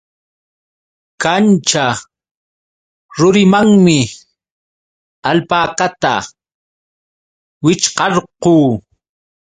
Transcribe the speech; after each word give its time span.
Kanćha 1.21 1.87
rurimanmi 3.17 3.99
alpakata 5.29 6.13
wićhqarqu. 7.63 8.55